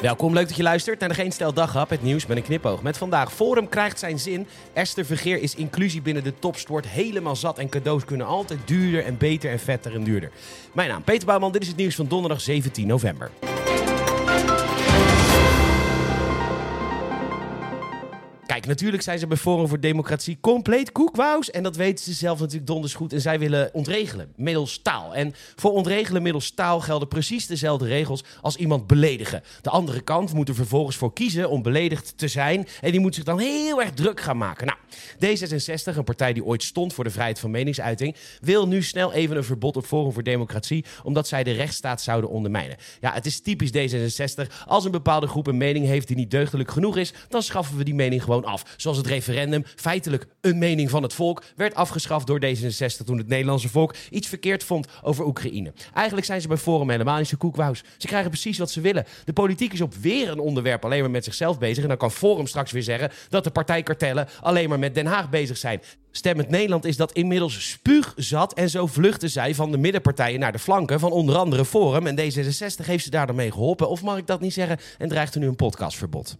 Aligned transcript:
Welkom, 0.00 0.34
leuk 0.34 0.48
dat 0.48 0.56
je 0.56 0.62
luistert 0.62 1.00
naar 1.00 1.08
de 1.08 1.14
Geen 1.14 1.32
Stel 1.32 1.52
Daghap, 1.52 1.90
het 1.90 2.02
nieuws 2.02 2.26
met 2.26 2.36
een 2.36 2.42
knipoog. 2.42 2.82
Met 2.82 2.98
vandaag, 2.98 3.32
Forum 3.32 3.68
krijgt 3.68 3.98
zijn 3.98 4.18
zin. 4.18 4.46
Esther 4.72 5.04
Vergeer 5.04 5.42
is 5.42 5.54
inclusie 5.54 6.02
binnen 6.02 6.24
de 6.24 6.38
topsport 6.38 6.86
helemaal 6.86 7.36
zat 7.36 7.58
en 7.58 7.68
cadeaus 7.68 8.04
kunnen 8.04 8.26
altijd 8.26 8.60
duurder 8.64 9.04
en 9.04 9.18
beter 9.18 9.50
en 9.50 9.58
vetter 9.58 9.94
en 9.94 10.04
duurder. 10.04 10.30
Mijn 10.72 10.88
naam 10.88 11.02
Peter 11.02 11.26
Bouwman, 11.26 11.52
dit 11.52 11.62
is 11.62 11.68
het 11.68 11.76
nieuws 11.76 11.94
van 11.94 12.08
donderdag 12.08 12.40
17 12.40 12.86
november. 12.86 13.30
Kijk, 18.50 18.66
natuurlijk 18.66 19.02
zijn 19.02 19.18
ze 19.18 19.26
bij 19.26 19.36
Forum 19.36 19.68
voor 19.68 19.80
Democratie 19.80 20.38
compleet 20.40 20.92
koekwous. 20.92 21.50
En 21.50 21.62
dat 21.62 21.76
weten 21.76 22.04
ze 22.04 22.12
zelf 22.12 22.38
natuurlijk 22.38 22.66
donders 22.66 22.94
goed. 22.94 23.12
En 23.12 23.20
zij 23.20 23.38
willen 23.38 23.74
ontregelen 23.74 24.32
middels 24.36 24.82
taal. 24.82 25.14
En 25.14 25.34
voor 25.56 25.72
ontregelen 25.72 26.22
middels 26.22 26.50
taal 26.50 26.80
gelden 26.80 27.08
precies 27.08 27.46
dezelfde 27.46 27.86
regels 27.86 28.24
als 28.40 28.56
iemand 28.56 28.86
beledigen. 28.86 29.42
De 29.62 29.70
andere 29.70 30.00
kant 30.00 30.32
moet 30.32 30.48
er 30.48 30.54
vervolgens 30.54 30.96
voor 30.96 31.12
kiezen 31.12 31.50
om 31.50 31.62
beledigd 31.62 32.12
te 32.16 32.28
zijn. 32.28 32.66
En 32.80 32.90
die 32.90 33.00
moet 33.00 33.14
zich 33.14 33.24
dan 33.24 33.38
heel 33.38 33.80
erg 33.82 33.92
druk 33.92 34.20
gaan 34.20 34.38
maken. 34.38 34.66
Nou, 34.66 34.78
D66, 35.14 35.96
een 35.96 36.04
partij 36.04 36.32
die 36.32 36.44
ooit 36.44 36.62
stond 36.62 36.94
voor 36.94 37.04
de 37.04 37.10
vrijheid 37.10 37.38
van 37.38 37.50
meningsuiting, 37.50 38.16
wil 38.40 38.68
nu 38.68 38.82
snel 38.82 39.12
even 39.12 39.36
een 39.36 39.44
verbod 39.44 39.76
op 39.76 39.84
Forum 39.84 40.12
voor 40.12 40.22
Democratie. 40.22 40.84
Omdat 41.02 41.28
zij 41.28 41.44
de 41.44 41.52
rechtsstaat 41.52 42.02
zouden 42.02 42.30
ondermijnen. 42.30 42.76
Ja, 43.00 43.12
het 43.12 43.26
is 43.26 43.40
typisch 43.40 43.70
D66. 43.70 44.52
Als 44.66 44.84
een 44.84 44.90
bepaalde 44.90 45.26
groep 45.26 45.46
een 45.46 45.56
mening 45.56 45.86
heeft 45.86 46.06
die 46.06 46.16
niet 46.16 46.30
deugdelijk 46.30 46.70
genoeg 46.70 46.96
is, 46.96 47.12
dan 47.28 47.42
schaffen 47.42 47.76
we 47.76 47.84
die 47.84 47.94
mening 47.94 48.22
gewoon 48.22 48.44
af. 48.44 48.74
Zoals 48.76 48.96
het 48.96 49.06
referendum, 49.06 49.64
feitelijk 49.76 50.26
een 50.40 50.58
mening 50.58 50.90
van 50.90 51.02
het 51.02 51.14
volk, 51.14 51.42
werd 51.56 51.74
afgeschaft 51.74 52.26
door 52.26 52.40
D66 52.44 53.04
toen 53.04 53.18
het 53.18 53.28
Nederlandse 53.28 53.68
volk 53.68 53.94
iets 54.10 54.28
verkeerd 54.28 54.64
vond 54.64 54.86
over 55.02 55.26
Oekraïne. 55.26 55.72
Eigenlijk 55.94 56.26
zijn 56.26 56.40
ze 56.40 56.48
bij 56.48 56.56
Forum 56.56 56.90
helemaal 56.90 57.18
niet 57.18 57.28
zo 57.28 57.36
koekwous. 57.36 57.82
Ze 57.98 58.06
krijgen 58.06 58.30
precies 58.30 58.58
wat 58.58 58.70
ze 58.70 58.80
willen. 58.80 59.04
De 59.24 59.32
politiek 59.32 59.72
is 59.72 59.80
op 59.80 59.94
weer 59.94 60.30
een 60.30 60.38
onderwerp 60.38 60.84
alleen 60.84 61.00
maar 61.00 61.10
met 61.10 61.24
zichzelf 61.24 61.58
bezig. 61.58 61.82
En 61.82 61.88
dan 61.88 61.98
kan 61.98 62.10
Forum 62.10 62.46
straks 62.46 62.72
weer 62.72 62.82
zeggen 62.82 63.10
dat 63.28 63.44
de 63.44 63.50
partijkartellen 63.50 64.28
alleen 64.40 64.68
maar 64.68 64.78
met 64.80 64.94
Den 64.94 65.06
Haag 65.06 65.30
bezig 65.30 65.56
zijn. 65.56 65.80
Stemmend 66.10 66.48
Nederland 66.48 66.84
is 66.84 66.96
dat 66.96 67.12
inmiddels 67.12 67.70
spuugzat 67.70 68.52
en 68.52 68.70
zo 68.70 68.86
vluchten 68.86 69.30
zij 69.30 69.54
van 69.54 69.70
de 69.70 69.78
middenpartijen 69.78 70.40
naar 70.40 70.52
de 70.52 70.58
flanken 70.58 71.00
van 71.00 71.10
onder 71.10 71.36
andere 71.36 71.64
Forum. 71.64 72.06
En 72.06 72.18
D66 72.18 72.86
heeft 72.86 73.04
ze 73.04 73.10
daar 73.10 73.26
dan 73.26 73.36
mee 73.36 73.52
geholpen. 73.52 73.88
Of 73.88 74.02
mag 74.02 74.18
ik 74.18 74.26
dat 74.26 74.40
niet 74.40 74.52
zeggen 74.52 74.78
en 74.98 75.08
dreigt 75.08 75.34
er 75.34 75.40
nu 75.40 75.46
een 75.46 75.56
podcastverbod? 75.56 76.36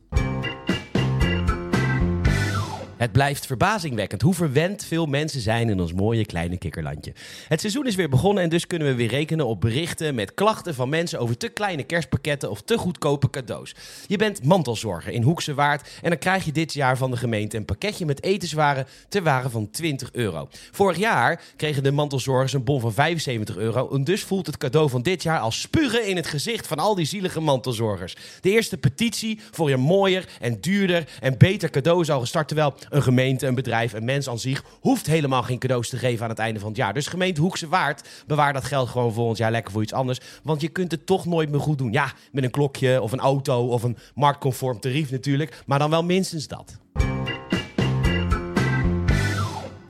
Het 3.01 3.13
blijft 3.13 3.47
verbazingwekkend 3.47 4.23
hoe 4.23 4.35
verwend 4.35 4.85
veel 4.85 5.07
mensen 5.07 5.41
zijn 5.41 5.69
in 5.69 5.81
ons 5.81 5.93
mooie 5.93 6.27
kleine 6.27 6.59
kikkerlandje. 6.59 7.13
Het 7.49 7.61
seizoen 7.61 7.87
is 7.87 7.95
weer 7.95 8.09
begonnen 8.09 8.43
en 8.43 8.49
dus 8.49 8.67
kunnen 8.67 8.89
we 8.89 8.95
weer 8.95 9.09
rekenen 9.09 9.47
op 9.47 9.61
berichten 9.61 10.15
met 10.15 10.35
klachten 10.35 10.75
van 10.75 10.89
mensen 10.89 11.19
over 11.19 11.37
te 11.37 11.49
kleine 11.49 11.83
kerstpakketten 11.83 12.51
of 12.51 12.63
te 12.63 12.79
goedkope 12.79 13.31
cadeaus. 13.31 13.75
Je 14.07 14.17
bent 14.17 14.45
mantelzorger 14.45 15.13
in 15.13 15.23
Hoekse 15.23 15.55
Waard 15.55 15.89
en 16.03 16.09
dan 16.11 16.19
krijg 16.19 16.45
je 16.45 16.53
dit 16.53 16.73
jaar 16.73 16.97
van 16.97 17.11
de 17.11 17.17
gemeente 17.17 17.57
een 17.57 17.65
pakketje 17.65 18.07
met 18.07 18.23
etenswaren 18.23 18.87
ter 19.09 19.23
waarde 19.23 19.51
van 19.51 19.71
20 19.71 20.09
euro. 20.13 20.49
Vorig 20.71 20.97
jaar 20.97 21.43
kregen 21.57 21.83
de 21.83 21.93
mantelzorgers 21.93 22.53
een 22.53 22.65
bon 22.65 22.81
van 22.81 22.93
75 22.93 23.57
euro 23.57 23.91
en 23.95 24.05
dus 24.05 24.23
voelt 24.23 24.47
het 24.47 24.57
cadeau 24.57 24.91
van 24.91 25.03
dit 25.03 25.23
jaar 25.23 25.39
als 25.39 25.61
spugen 25.61 26.07
in 26.07 26.17
het 26.17 26.27
gezicht 26.27 26.67
van 26.67 26.79
al 26.79 26.95
die 26.95 27.07
zielige 27.07 27.41
mantelzorgers. 27.41 28.17
De 28.41 28.51
eerste 28.51 28.77
petitie 28.77 29.41
voor 29.51 29.69
je 29.69 29.77
mooier 29.77 30.29
en 30.41 30.61
duurder 30.61 31.09
en 31.21 31.39
beter 31.39 31.71
cadeau 31.71 32.01
is 32.01 32.11
al 32.11 32.21
gestart 32.21 32.49
terwijl 32.49 32.75
een 32.91 33.03
gemeente, 33.03 33.47
een 33.47 33.55
bedrijf, 33.55 33.93
een 33.93 34.05
mens 34.05 34.29
aan 34.29 34.39
zich 34.39 34.65
hoeft 34.81 35.07
helemaal 35.07 35.43
geen 35.43 35.59
cadeaus 35.59 35.89
te 35.89 35.97
geven 35.97 36.25
aan 36.25 36.31
het 36.31 36.39
einde 36.39 36.61
van 36.61 36.69
het 36.69 36.77
jaar. 36.77 36.95
Dus 36.95 37.07
gemeente 37.07 37.41
Hoekse 37.41 37.69
Waard, 37.69 38.09
bewaar 38.27 38.53
dat 38.53 38.65
geld 38.65 38.89
gewoon 38.89 39.13
volgend 39.13 39.39
jaar 39.39 39.51
lekker 39.51 39.73
voor 39.73 39.83
iets 39.83 39.93
anders. 39.93 40.21
Want 40.43 40.61
je 40.61 40.69
kunt 40.69 40.91
het 40.91 41.07
toch 41.07 41.27
nooit 41.27 41.51
meer 41.51 41.61
goed 41.61 41.79
doen. 41.79 41.93
Ja, 41.93 42.13
met 42.33 42.45
een 42.45 42.51
klokje 42.51 43.03
of 43.03 43.13
een 43.13 43.21
auto 43.21 43.67
of 43.67 43.83
een 43.83 43.97
marktconform 44.15 44.81
tarief 44.81 45.11
natuurlijk. 45.11 45.63
Maar 45.67 45.79
dan 45.79 45.91
wel 45.91 46.05
minstens 46.05 46.49
dat. 46.49 46.79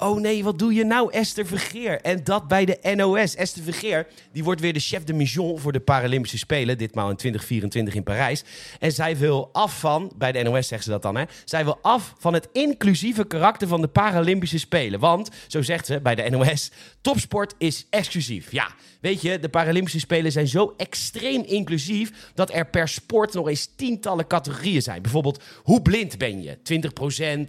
Oh 0.03 0.21
nee, 0.21 0.45
wat 0.45 0.59
doe 0.59 0.75
je 0.75 0.85
nou, 0.85 1.13
Esther 1.13 1.47
Vergeer? 1.47 2.01
En 2.01 2.25
dat 2.25 2.49
bij 2.49 2.65
de 2.65 2.95
NOS. 2.97 3.35
Esther 3.35 3.63
Vergeer, 3.63 4.07
die 4.33 4.45
wordt 4.45 4.61
weer 4.61 4.73
de 4.73 4.81
chef 4.81 5.05
de 5.05 5.13
mission 5.13 5.59
voor 5.59 5.73
de 5.73 5.81
Paralympische 5.81 6.39
Spelen. 6.39 6.79
Ditmaal 6.79 7.11
in 7.11 7.17
2024 7.17 7.95
in 7.95 8.03
Parijs. 8.03 8.45
En 8.79 8.93
zij 8.93 9.17
wil 9.17 9.49
af 9.53 9.81
van, 9.81 10.13
bij 10.17 10.33
de 10.33 10.43
NOS 10.43 10.67
zeggen 10.67 10.83
ze 10.83 10.91
dat 10.91 11.03
dan, 11.03 11.17
hè. 11.17 11.25
Zij 11.45 11.65
wil 11.65 11.79
af 11.83 12.15
van 12.19 12.35
het 12.35 12.49
inclusieve 12.53 13.27
karakter 13.27 13.69
van 13.69 13.81
de 13.81 13.89
Paralympische 13.89 14.59
Spelen. 14.59 15.01
Want, 15.01 15.29
zo 15.47 15.63
zegt 15.63 15.87
ze 15.87 16.01
bij 16.01 16.15
de 16.15 16.31
NOS, 16.31 16.71
topsport 17.01 17.55
is 17.59 17.87
exclusief. 17.91 18.53
Ja, 18.53 18.71
weet 19.01 19.23
je, 19.23 19.39
de 19.39 19.49
Paralympische 19.49 20.01
Spelen 20.01 20.33
zijn 20.33 20.49
zo 20.49 20.75
extreem 20.77 21.43
inclusief... 21.43 22.31
dat 22.35 22.55
er 22.55 22.67
per 22.67 22.89
sport 22.89 23.35
nog 23.35 23.49
eens 23.49 23.69
tientallen 23.77 24.27
categorieën 24.27 24.83
zijn. 24.83 25.03
Bijvoorbeeld, 25.03 25.43
hoe 25.63 25.83
blind 25.83 26.19
ben 26.19 26.43
je? 26.43 26.59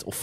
20% 0.01 0.05
of 0.05 0.15
50% 0.15 0.19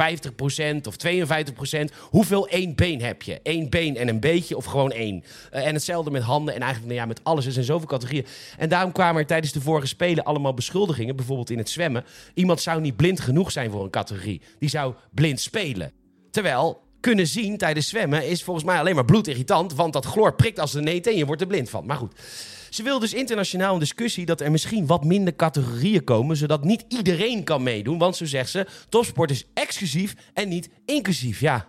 of 0.83 0.97
52%? 1.06 1.94
Hoeveel 2.19 2.49
één 2.49 2.75
been 2.75 3.01
heb 3.03 3.23
je? 3.23 3.41
Eén 3.43 3.71
been 3.71 3.97
en 3.97 4.09
een 4.09 4.21
beetje 4.21 4.56
of 4.56 4.65
gewoon 4.65 4.91
één? 4.91 5.25
Uh, 5.55 5.67
en 5.67 5.75
hetzelfde 5.75 6.11
met 6.11 6.23
handen 6.23 6.55
en 6.55 6.61
eigenlijk 6.61 6.93
nou 6.93 7.01
ja, 7.01 7.06
met 7.06 7.25
alles. 7.25 7.47
Er 7.47 7.53
zijn 7.53 7.65
zoveel 7.65 7.87
categorieën. 7.87 8.27
En 8.56 8.69
daarom 8.69 8.93
kwamen 8.93 9.21
er 9.21 9.27
tijdens 9.27 9.53
de 9.53 9.61
vorige 9.61 9.87
Spelen 9.87 10.25
allemaal 10.25 10.55
beschuldigingen. 10.55 11.17
Bijvoorbeeld 11.17 11.51
in 11.51 11.59
het 11.59 11.71
zwemmen. 11.71 12.05
Iemand 12.34 12.61
zou 12.61 12.81
niet 12.81 12.97
blind 12.97 13.21
genoeg 13.21 13.53
zijn 13.53 13.71
voor 13.71 13.84
een 13.84 13.91
categorie. 13.91 14.41
Die 14.59 14.69
zou 14.69 14.95
blind 15.15 15.41
spelen. 15.41 15.93
Terwijl 16.31 16.81
kunnen 17.01 17.27
zien 17.27 17.56
tijdens 17.56 17.89
zwemmen 17.89 18.29
is 18.29 18.43
volgens 18.43 18.67
mij 18.67 18.79
alleen 18.79 18.95
maar 18.95 19.05
bloedirritant. 19.05 19.75
Want 19.75 19.93
dat 19.93 20.06
chloor 20.06 20.35
prikt 20.35 20.59
als 20.59 20.75
een 20.75 20.85
neet 20.85 21.06
en 21.06 21.17
je 21.17 21.27
wordt 21.27 21.41
er 21.41 21.47
blind 21.47 21.71
van. 21.71 21.87
Maar 21.87 21.97
goed. 21.97 22.15
Ze 22.71 22.83
wil 22.83 22.99
dus 22.99 23.15
internationaal 23.15 23.73
een 23.73 23.81
discussie 23.81 24.27
dat 24.27 24.41
er 24.41 24.50
misschien 24.50 24.87
wat 24.87 25.05
minder 25.05 25.37
categorieën 25.37 26.05
komen, 26.05 26.37
zodat 26.37 26.65
niet 26.65 26.85
iedereen 26.89 27.45
kan 27.45 27.62
meedoen. 27.62 27.99
Want 27.99 28.17
zo 28.17 28.25
zegt 28.25 28.50
ze, 28.50 28.67
topsport 28.89 29.31
is 29.31 29.47
exclusief 29.55 30.15
en 30.35 30.49
niet 30.49 30.69
inclusief. 30.85 31.41
Ja, 31.41 31.69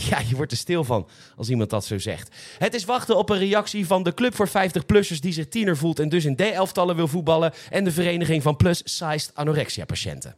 ja, 0.10 0.18
je 0.28 0.36
wordt 0.36 0.52
er 0.52 0.58
stil 0.58 0.84
van 0.84 1.08
als 1.36 1.48
iemand 1.48 1.70
dat 1.70 1.84
zo 1.84 1.98
zegt. 1.98 2.34
Het 2.58 2.74
is 2.74 2.84
wachten 2.84 3.16
op 3.16 3.30
een 3.30 3.38
reactie 3.38 3.86
van 3.86 4.02
de 4.02 4.14
Club 4.14 4.34
voor 4.34 4.48
50-plussers 4.48 5.20
die 5.20 5.32
zich 5.32 5.48
tiener 5.48 5.76
voelt 5.76 5.98
en 5.98 6.08
dus 6.08 6.24
in 6.24 6.36
D-elftallen 6.36 6.96
wil 6.96 7.08
voetballen 7.08 7.52
en 7.70 7.84
de 7.84 7.92
Vereniging 7.92 8.42
van 8.42 8.56
Plus-Sized 8.56 9.30
Anorexia-patiënten. 9.34 10.34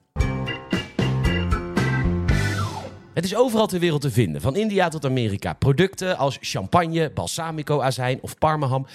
Het 3.14 3.24
is 3.24 3.36
overal 3.36 3.66
ter 3.66 3.80
wereld 3.80 4.00
te 4.00 4.10
vinden, 4.10 4.40
van 4.40 4.56
India 4.56 4.88
tot 4.88 5.04
Amerika. 5.04 5.52
Producten 5.52 6.16
als 6.16 6.38
champagne, 6.40 7.10
balsamico-azijn 7.10 8.18
of 8.22 8.38
parmaham. 8.38 8.86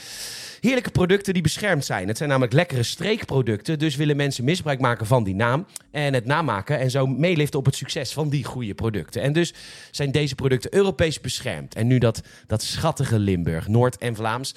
Heerlijke 0.59 0.91
producten 0.91 1.33
die 1.33 1.41
beschermd 1.41 1.85
zijn. 1.85 2.07
Het 2.07 2.17
zijn 2.17 2.29
namelijk 2.29 2.53
lekkere 2.53 2.83
streekproducten, 2.83 3.79
dus 3.79 3.95
willen 3.95 4.15
mensen 4.15 4.43
misbruik 4.43 4.79
maken 4.79 5.05
van 5.05 5.23
die 5.23 5.35
naam 5.35 5.65
en 5.91 6.13
het 6.13 6.25
namaken 6.25 6.79
en 6.79 6.91
zo 6.91 7.07
meeliften 7.07 7.59
op 7.59 7.65
het 7.65 7.75
succes 7.75 8.13
van 8.13 8.29
die 8.29 8.43
goede 8.43 8.73
producten. 8.73 9.21
En 9.21 9.33
dus 9.33 9.53
zijn 9.91 10.11
deze 10.11 10.35
producten 10.35 10.73
Europees 10.73 11.21
beschermd. 11.21 11.75
En 11.75 11.87
nu 11.87 11.97
dat, 11.97 12.21
dat 12.47 12.63
schattige 12.63 13.19
Limburg, 13.19 13.67
Noord 13.67 13.97
en 13.97 14.15
Vlaams. 14.15 14.55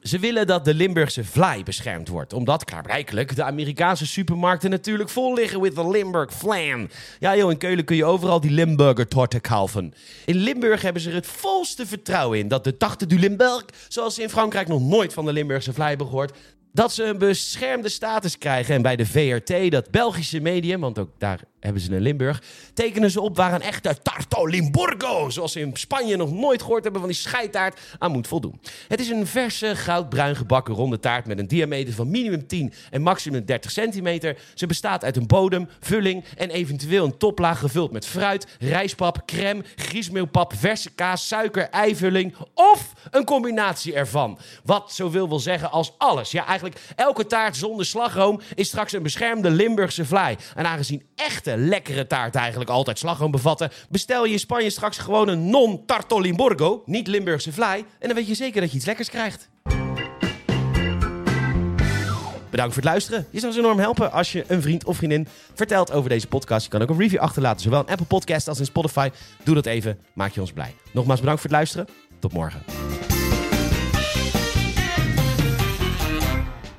Ze 0.00 0.18
willen 0.18 0.46
dat 0.46 0.64
de 0.64 0.74
Limburgse 0.74 1.24
vlaai 1.24 1.62
beschermd 1.62 2.08
wordt. 2.08 2.32
Omdat 2.32 2.64
klaarblijkelijk 2.64 3.36
de 3.36 3.42
Amerikaanse 3.42 4.06
supermarkten 4.06 4.70
natuurlijk 4.70 5.08
vol 5.08 5.34
liggen 5.34 5.60
met 5.60 5.74
de 5.74 5.90
Limburg 5.90 6.34
flan. 6.34 6.90
Ja 7.18 7.36
joh, 7.36 7.50
in 7.50 7.58
Keulen 7.58 7.84
kun 7.84 7.96
je 7.96 8.04
overal 8.04 8.40
die 8.40 8.50
Limburger 8.50 9.08
torten 9.08 9.40
kaufen. 9.40 9.94
In 10.24 10.36
Limburg 10.36 10.82
hebben 10.82 11.02
ze 11.02 11.08
er 11.08 11.14
het 11.14 11.26
volste 11.26 11.86
vertrouwen 11.86 12.38
in 12.38 12.48
dat 12.48 12.64
de 12.64 12.76
Tachte 12.76 13.06
du 13.06 13.18
Limburg, 13.18 13.64
zoals 13.88 14.14
ze 14.14 14.22
in 14.22 14.30
Frankrijk 14.30 14.68
nog 14.68 14.80
nooit 14.80 15.12
van 15.12 15.24
de 15.24 15.32
Limburgse 15.32 15.72
vlaai 15.72 15.88
hebben 15.88 16.06
gehoord, 16.06 16.32
dat 16.72 16.92
ze 16.92 17.04
een 17.04 17.18
beschermde 17.18 17.88
status 17.88 18.38
krijgen. 18.38 18.74
En 18.74 18.82
bij 18.82 18.96
de 18.96 19.06
VRT, 19.06 19.70
dat 19.70 19.90
Belgische 19.90 20.40
medium, 20.40 20.80
want 20.80 20.98
ook 20.98 21.10
daar 21.18 21.40
hebben 21.60 21.82
ze 21.82 21.92
een 21.92 22.02
Limburg, 22.02 22.42
tekenen 22.74 23.10
ze 23.10 23.20
op 23.20 23.36
waar 23.36 23.54
een 23.54 23.62
echte 23.62 23.96
Tarto 24.02 24.46
Limburgo, 24.46 25.30
zoals 25.30 25.52
ze 25.52 25.60
in 25.60 25.76
Spanje 25.76 26.16
nog 26.16 26.32
nooit 26.32 26.62
gehoord 26.62 26.82
hebben 26.82 27.00
van 27.00 27.10
die 27.10 27.20
scheitaart, 27.20 27.80
aan 27.98 28.12
moet 28.12 28.26
voldoen. 28.26 28.60
Het 28.88 29.00
is 29.00 29.08
een 29.08 29.26
verse, 29.26 29.76
goudbruin 29.76 30.36
gebakken 30.36 30.74
ronde 30.74 31.00
taart 31.00 31.26
met 31.26 31.38
een 31.38 31.48
diameter 31.48 31.94
van 31.94 32.10
minimum 32.10 32.46
10 32.46 32.72
en 32.90 33.02
maximum 33.02 33.44
30 33.44 33.70
centimeter. 33.70 34.36
Ze 34.54 34.66
bestaat 34.66 35.04
uit 35.04 35.16
een 35.16 35.26
bodem, 35.26 35.68
vulling 35.80 36.24
en 36.36 36.50
eventueel 36.50 37.04
een 37.04 37.16
toplaag 37.16 37.58
gevuld 37.58 37.92
met 37.92 38.06
fruit, 38.06 38.46
rijstpap, 38.58 39.22
crème, 39.26 39.64
griesmeelpap, 39.76 40.52
verse 40.56 40.90
kaas, 40.90 41.28
suiker, 41.28 41.68
eivulling 41.68 42.34
of 42.54 42.92
een 43.10 43.24
combinatie 43.24 43.94
ervan. 43.94 44.38
Wat 44.64 44.92
zoveel 44.92 45.28
wil 45.28 45.40
zeggen 45.40 45.70
als 45.70 45.94
alles. 45.98 46.30
Ja, 46.30 46.46
eigenlijk 46.46 46.61
elke 46.96 47.26
taart 47.26 47.56
zonder 47.56 47.86
slagroom 47.86 48.40
is 48.54 48.66
straks 48.66 48.92
een 48.92 49.02
beschermde 49.02 49.50
Limburgse 49.50 50.04
vlaai. 50.04 50.36
En 50.54 50.66
aangezien 50.66 51.02
echte 51.14 51.56
lekkere 51.56 52.06
taart 52.06 52.34
eigenlijk 52.34 52.70
altijd 52.70 52.98
slagroom 52.98 53.30
bevatten, 53.30 53.70
bestel 53.88 54.24
je 54.26 54.32
in 54.32 54.38
Spanje 54.38 54.70
straks 54.70 54.98
gewoon 54.98 55.28
een 55.28 55.50
non-tarto 55.50 56.20
Limburgo, 56.20 56.82
niet 56.86 57.06
Limburgse 57.06 57.52
vlaai, 57.52 57.84
en 57.98 58.08
dan 58.08 58.16
weet 58.16 58.26
je 58.26 58.34
zeker 58.34 58.60
dat 58.60 58.70
je 58.70 58.76
iets 58.76 58.86
lekkers 58.86 59.10
krijgt. 59.10 59.50
Bedankt 62.52 62.74
voor 62.74 62.82
het 62.82 62.92
luisteren. 62.92 63.26
Je 63.30 63.38
zou 63.38 63.52
ons 63.52 63.60
enorm 63.60 63.78
helpen 63.78 64.12
als 64.12 64.32
je 64.32 64.44
een 64.46 64.62
vriend 64.62 64.84
of 64.84 64.96
vriendin 64.96 65.28
vertelt 65.54 65.92
over 65.92 66.08
deze 66.08 66.26
podcast. 66.26 66.64
Je 66.64 66.70
kan 66.70 66.82
ook 66.82 66.88
een 66.88 66.98
review 66.98 67.20
achterlaten, 67.20 67.60
zowel 67.60 67.80
in 67.80 67.88
Apple 67.88 68.06
Podcast 68.06 68.48
als 68.48 68.58
in 68.58 68.64
Spotify. 68.64 69.10
Doe 69.44 69.54
dat 69.54 69.66
even, 69.66 69.98
maak 70.14 70.32
je 70.32 70.40
ons 70.40 70.52
blij. 70.52 70.74
Nogmaals 70.92 71.20
bedankt 71.20 71.40
voor 71.40 71.50
het 71.50 71.58
luisteren. 71.58 71.86
Tot 72.20 72.32
morgen. 72.32 73.11